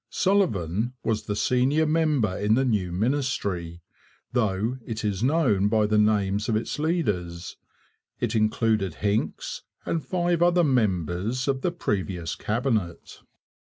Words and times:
Sullivan 0.09 0.93
was 1.03 1.25
the 1.27 1.35
senior 1.35 1.85
member 1.85 2.35
in 2.35 2.55
the 2.55 2.65
new 2.65 2.91
ministry, 2.91 3.83
though 4.33 4.79
it 4.83 5.05
is 5.05 5.21
known 5.21 5.67
by 5.67 5.85
the 5.85 5.99
names 5.99 6.49
of 6.49 6.55
its 6.55 6.79
leaders. 6.79 7.55
It 8.19 8.33
included 8.33 8.95
Hincks 8.95 9.61
and 9.85 10.03
five 10.03 10.41
other 10.41 10.63
members 10.63 11.47
of 11.47 11.61
the 11.61 11.71
previous 11.71 12.35
Cabinet. 12.35 13.19